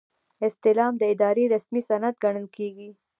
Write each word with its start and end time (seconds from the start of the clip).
استعلام 0.47 0.93
د 0.97 1.01
ادارې 1.13 1.43
رسمي 1.53 1.81
سند 1.89 2.15
ګڼل 2.23 2.45
کیږي. 2.55 2.89